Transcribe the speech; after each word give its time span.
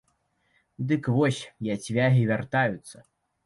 Дык 0.93 1.03
вось, 1.19 1.43
яцвягі 1.77 2.27
вяртаюцца! 2.33 2.97